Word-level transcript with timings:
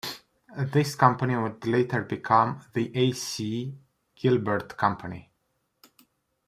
This 0.57 0.95
company 0.95 1.35
would 1.35 1.63
later 1.67 2.01
become 2.01 2.59
the 2.73 2.91
A. 2.97 3.11
C. 3.11 3.77
Gilbert 4.15 4.75
Company. 4.75 5.29